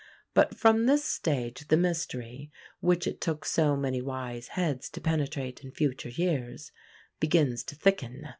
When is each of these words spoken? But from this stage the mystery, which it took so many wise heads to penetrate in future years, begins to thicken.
But 0.33 0.57
from 0.57 0.87
this 0.87 1.05
stage 1.05 1.67
the 1.67 1.77
mystery, 1.77 2.51
which 2.79 3.05
it 3.05 3.21
took 3.21 3.45
so 3.45 3.77
many 3.77 4.01
wise 4.01 4.47
heads 4.57 4.89
to 4.89 4.99
penetrate 4.99 5.63
in 5.63 5.71
future 5.71 6.09
years, 6.09 6.71
begins 7.19 7.63
to 7.65 7.75
thicken. 7.75 8.25